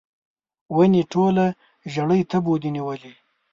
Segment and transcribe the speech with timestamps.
[0.75, 1.45] ونې ټوله
[1.93, 3.13] ژړۍ تبو دي نیولې